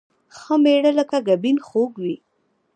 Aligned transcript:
ښه 0.37 0.55
مېړه 0.63 0.91
لکه 0.99 1.17
ګبين 1.27 1.57
خوږ 1.67 1.91
وي 2.03 2.15